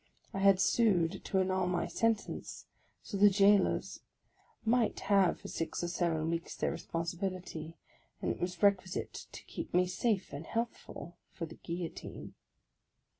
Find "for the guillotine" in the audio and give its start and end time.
11.29-12.33